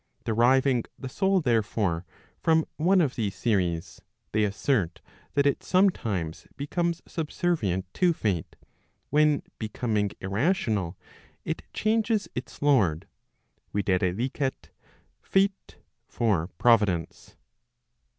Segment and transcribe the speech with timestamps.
[0.25, 2.07] Deriving the soul, therefore,
[2.39, 4.99] from one of these series, they assert
[5.35, 8.55] that it sometimes becomes subservient to Fate,
[9.11, 10.97] when becoming irrational
[11.45, 13.05] it changes its lord,
[13.75, 14.29] viz.
[15.21, 15.75] Fate
[16.07, 17.35] for Providence.